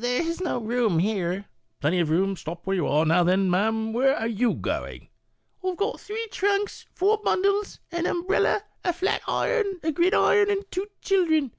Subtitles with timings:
[0.00, 1.46] there is no room here.'' Porter."
[1.80, 3.04] Plenty of room; stop where you are.
[3.04, 5.10] Now, then, ma'am, are you going?" Fat Lady.
[5.72, 10.86] "Ive got three trunks, four bundles, an umbrella, a flat iron, a gridiron, and two
[11.02, 11.50] childer." Porter.